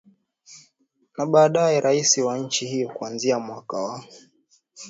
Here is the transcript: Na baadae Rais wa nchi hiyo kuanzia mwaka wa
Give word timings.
Na 1.17 1.25
baadae 1.25 1.79
Rais 1.81 2.17
wa 2.17 2.37
nchi 2.37 2.65
hiyo 2.67 2.89
kuanzia 2.89 3.39
mwaka 3.39 3.77
wa 3.77 4.03